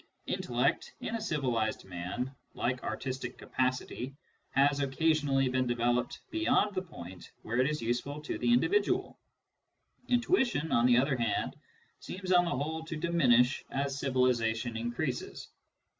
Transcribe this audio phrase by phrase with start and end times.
[0.25, 4.15] Intellect, in civilised man, like artistic capacity,
[4.49, 9.19] has occasionally been developed beyond the point where it is useful to the individual;
[10.07, 11.55] intuition, on the other hand,
[11.99, 15.49] seems on the whole to diminish as civilisa tion increases.